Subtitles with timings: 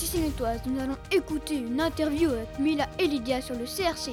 [0.00, 4.12] Sissinetoise, nous allons écouter une interview avec Mila et Lydia sur le CRC.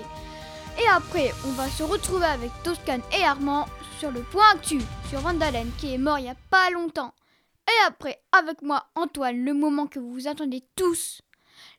[0.84, 5.22] Et après, on va se retrouver avec Toscane et Armand sur le point actu sur
[5.22, 7.14] Vandalen qui est mort il n'y a pas longtemps.
[7.70, 11.22] Et après, avec moi, Antoine, le moment que vous attendez tous,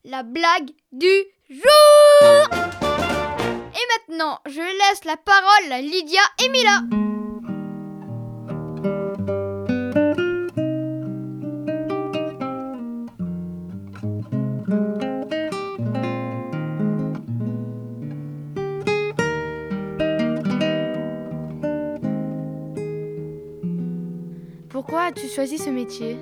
[0.05, 1.13] la blague du
[1.51, 7.08] jour Et maintenant, je laisse la parole à Lydia et Mila.
[24.71, 26.19] Pourquoi as-tu choisi ce métier?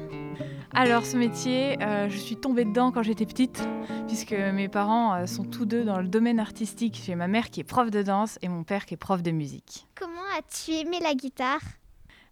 [0.72, 3.66] Alors ce métier, euh, je suis tombée dedans quand j'étais petite,
[4.06, 7.02] puisque mes parents euh, sont tous deux dans le domaine artistique.
[7.04, 9.32] J'ai ma mère qui est prof de danse et mon père qui est prof de
[9.32, 9.88] musique.
[9.98, 11.60] Comment as-tu aimé la guitare?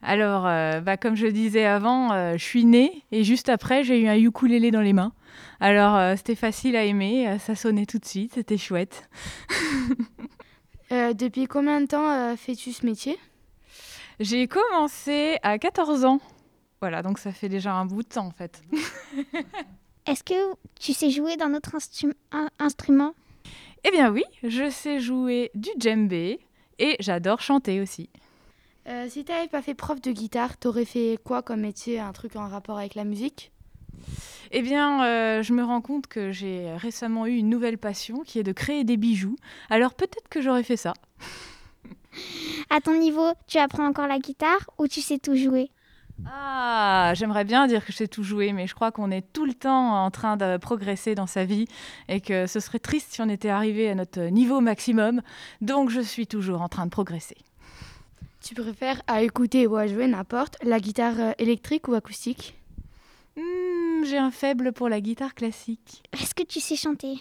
[0.03, 4.01] Alors, euh, bah, comme je le disais avant, je suis née et juste après, j'ai
[4.01, 5.13] eu un ukulélé dans les mains.
[5.59, 9.09] Alors, c'était facile à aimer, ça sonnait tout de suite, c'était chouette.
[10.91, 13.19] depuis combien de temps fais-tu ce métier?
[14.21, 16.21] J'ai commencé à 14 ans.
[16.81, 18.63] Voilà, donc ça fait déjà un bout de temps en fait.
[20.07, 21.75] Est-ce que tu sais jouer d'un autre
[22.59, 23.15] instrument?
[23.85, 26.41] Eh bien oui, je sais jouer du djembé
[26.79, 28.11] et j'adore chanter aussi.
[28.87, 32.13] Euh, si tu n'avais pas fait prof de guitare, t'aurais fait quoi comme métier Un
[32.13, 33.51] truc en rapport avec la musique?
[34.51, 38.39] Eh bien, euh, je me rends compte que j'ai récemment eu une nouvelle passion qui
[38.39, 39.37] est de créer des bijoux.
[39.71, 40.93] Alors peut-être que j'aurais fait ça.
[42.71, 45.71] À ton niveau, tu apprends encore la guitare ou tu sais tout jouer?
[46.27, 49.45] Ah, j'aimerais bien dire que je sais tout jouer, mais je crois qu'on est tout
[49.45, 51.67] le temps en train de progresser dans sa vie
[52.09, 55.23] et que ce serait triste si on était arrivé à notre niveau maximum.
[55.61, 57.37] Donc je suis toujours en train de progresser.
[58.41, 62.55] Tu préfères à écouter ou à jouer n'importe la guitare euh, électrique ou acoustique?
[63.37, 66.03] Hmm, J'ai un faible pour la guitare classique.
[66.13, 67.17] Est-ce que tu sais chanter?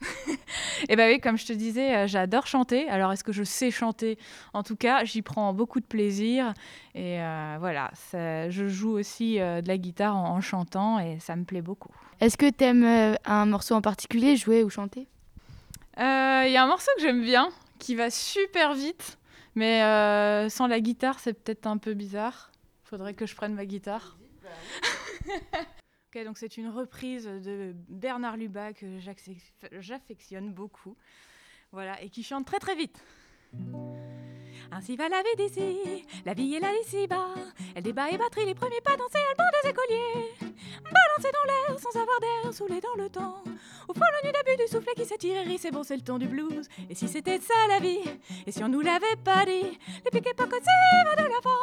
[0.88, 2.88] Eh bien oui, comme je te disais, euh, j'adore chanter.
[2.88, 4.18] Alors est-ce que je sais chanter?
[4.52, 6.52] En tout cas, j'y prends beaucoup de plaisir.
[6.94, 11.44] Et euh, voilà, je joue aussi euh, de la guitare en, chantant et ça me
[11.44, 11.92] plaît beaucoup.
[12.20, 15.06] Est-ce que tu aimes un morceau en particulier, jouer ou chanter?
[15.96, 16.02] Il
[16.50, 17.48] y a un morceau que j'aime bien,
[17.78, 19.18] qui va super vite.
[19.54, 19.80] Mais
[20.50, 22.50] sans la guitare, c'est peut-être un peu bizarre.
[22.84, 24.16] Faudrait que je prenne ma guitare.
[26.22, 28.98] donc c'est une reprise de Bernard Lubat que
[29.80, 30.96] j'affectionne beaucoup.
[31.72, 33.02] Voilà, et qui chante très très vite.
[34.70, 37.34] Ainsi va la vie d'ici, la vie est là ici-bas.
[37.74, 40.30] Elle débat et batterie les premiers pas danser, elle bande des écoliers.
[40.82, 43.42] Balancer dans l'air sans avoir d'air, saoulé dans le temps.
[43.88, 46.26] Au fond, le nu début du soufflet qui s'étire c'est bon, c'est le ton du
[46.26, 46.68] blues.
[46.88, 48.00] Et si c'était ça la vie,
[48.46, 51.53] et si on nous l'avait pas dit, les piquets pas va de l'avant,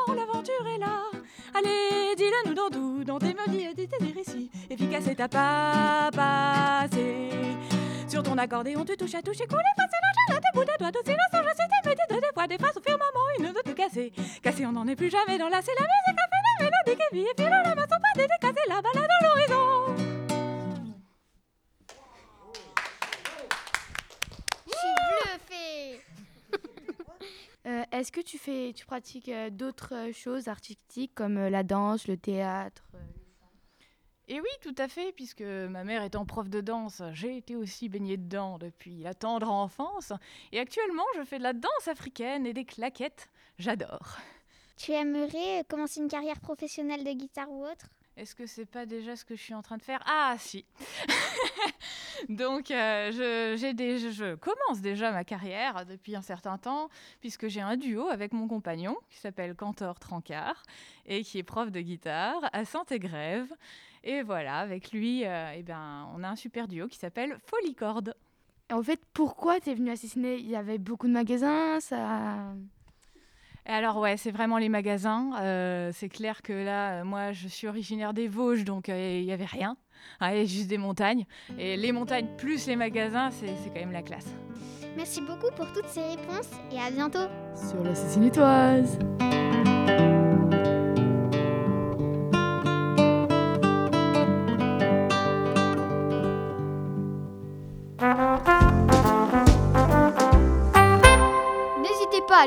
[3.04, 4.50] dans tes mélodies et tes récits.
[4.70, 7.30] Efficace et t'as pas passé.
[8.08, 11.12] Sur ton accordéon, tu touches à toucher, couler, passer l'argent, tes bouts de doigts, d'aussi
[11.12, 14.12] le je sais tes métiers, des fois, des phrases au firmament, une de tout casser.
[14.42, 17.04] Cassé, on n'en est plus jamais dans la, c'est la musique a fait la mélodie
[17.04, 19.96] qui vit, et puis là, la main sont pas dédicacées, la balade dans l'horizon.
[27.68, 31.62] Euh, Est-ce que tu fais, tu pratiques euh, d'autres euh, choses artistiques comme euh, la
[31.62, 32.82] danse, le théâtre?
[34.32, 37.90] Et oui, tout à fait, puisque ma mère étant prof de danse, j'ai été aussi
[37.90, 40.14] baignée dedans depuis la tendre enfance.
[40.54, 43.30] Et actuellement, je fais de la danse africaine et des claquettes.
[43.60, 44.20] J'adore.
[44.78, 47.90] Tu aimerais commencer une carrière professionnelle de guitare ou autre?
[48.18, 50.02] Est-ce que c'est pas déjà ce que je suis en train de faire?
[50.06, 50.66] Ah si.
[52.30, 56.90] Donc euh, je, commence déjà ma carrière depuis un certain temps
[57.20, 60.62] puisque j'ai un duo avec mon compagnon qui s'appelle Cantor Trancard
[61.06, 63.52] et qui est prof de guitare à Saint-Égrève.
[64.04, 68.16] Et voilà, avec lui, euh, eh ben, on a un super duo qui s'appelle Folicorde.
[68.72, 72.54] En fait, pourquoi tu es venu assassiner Il y avait beaucoup de magasins, ça
[73.66, 75.32] alors ouais, c'est vraiment les magasins.
[75.42, 79.26] Euh, c'est clair que là, euh, moi, je suis originaire des Vosges, donc euh, il
[79.26, 79.78] n'y avait rien.
[80.20, 81.26] Ah, il y a juste des montagnes.
[81.60, 84.34] Et les montagnes plus les magasins, c'est quand même la classe.
[84.98, 87.28] Merci beaucoup pour toutes ces réponses et à bientôt.
[87.56, 87.96] Sur la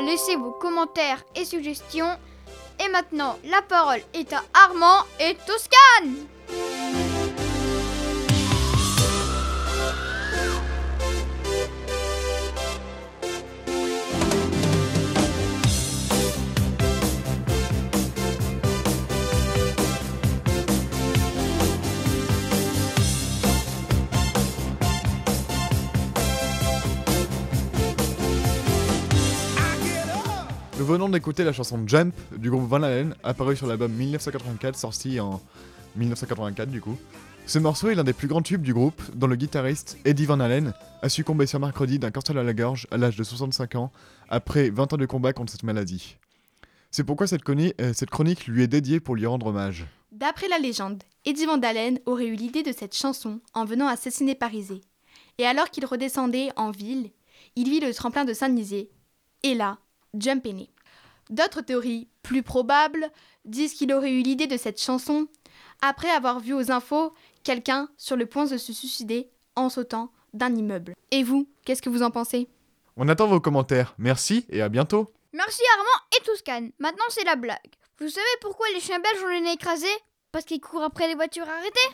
[0.01, 2.17] Laissez vos commentaires et suggestions.
[2.83, 6.27] Et maintenant, la parole est à Armand et Toscane.
[30.77, 35.21] Nous venons d'écouter la chanson Jump du groupe Van Halen, apparu sur l'album 1984, sorti
[35.21, 35.41] en
[35.95, 36.97] 1984 du coup.
[37.45, 40.41] Ce morceau est l'un des plus grands tubes du groupe, dont le guitariste Eddie Van
[40.41, 43.89] Halen a succombé ce mercredi d'un cancer à la gorge à l'âge de 65 ans,
[44.27, 46.17] après 20 ans de combat contre cette maladie.
[46.91, 49.85] C'est pourquoi cette, euh, cette chronique lui est dédiée pour lui rendre hommage.
[50.11, 54.35] D'après la légende, Eddie Van Halen aurait eu l'idée de cette chanson en venant assassiner
[54.35, 54.81] Parisé.
[55.37, 57.11] Et alors qu'il redescendait en ville,
[57.55, 58.89] il vit le tremplin de Saint-Nizier.
[59.43, 59.77] Et là,
[60.17, 60.69] Jump est né.
[61.29, 63.09] D'autres théories, plus probables,
[63.45, 65.27] disent qu'il aurait eu l'idée de cette chanson
[65.81, 67.13] après avoir vu aux infos
[67.43, 70.93] quelqu'un sur le point de se suicider en sautant d'un immeuble.
[71.11, 72.47] Et vous, qu'est-ce que vous en pensez?
[72.97, 73.93] On attend vos commentaires.
[73.97, 75.11] Merci et à bientôt.
[75.33, 76.71] Merci Armand et Toscane.
[76.79, 77.57] Maintenant c'est la blague.
[77.99, 79.87] Vous savez pourquoi les chiens belges ont les nez écrasés?
[80.31, 81.89] Parce qu'ils courent après les voitures arrêtées?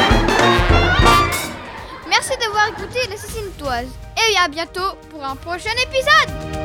[2.16, 3.88] Merci d'avoir écouté l'assassine toise.
[4.16, 6.63] Et à bientôt pour un prochain épisode